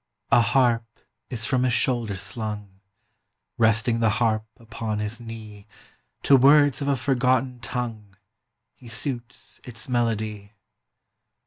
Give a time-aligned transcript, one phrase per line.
[0.31, 0.83] A harp
[1.29, 2.79] is from his shoulder slung;
[3.59, 5.67] Resting the harp upon his knee,
[6.23, 8.15] 35 To words of a forgotten tongue
[8.73, 10.53] He suits its melody.